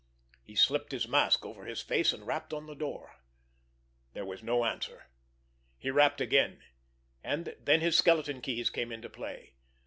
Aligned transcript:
He 0.41 0.55
slipped 0.55 0.93
his 0.93 1.07
mask 1.07 1.45
over 1.45 1.65
his 1.65 1.83
face, 1.83 2.11
and 2.11 2.25
rapped 2.25 2.53
on 2.53 2.65
the 2.65 2.73
door. 2.73 3.17
There 4.13 4.25
was 4.25 4.41
no 4.41 4.65
answer. 4.65 5.11
He 5.77 5.91
rapped 5.91 6.19
again; 6.21 6.63
and 7.23 7.55
then 7.63 7.81
his 7.81 7.99
skeleton 7.99 8.41
keys 8.41 8.71
came 8.71 8.91
into 8.91 9.11
play. 9.11 9.53